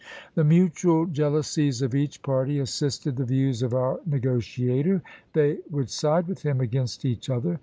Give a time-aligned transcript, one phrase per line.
[0.33, 6.25] The mutual jealousies of each party assisted the views of our negotiator; they would side
[6.27, 7.59] with him against each other.